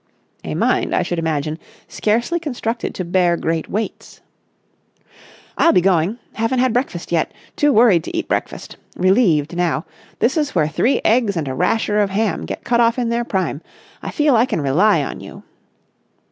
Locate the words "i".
0.95-1.03, 14.01-14.09, 14.35-14.47